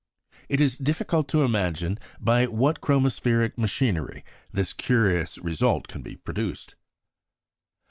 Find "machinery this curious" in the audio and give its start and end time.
3.55-5.37